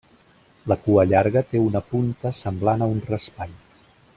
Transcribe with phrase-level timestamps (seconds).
[0.71, 3.55] La cua llarga té una punta semblant a un raspall.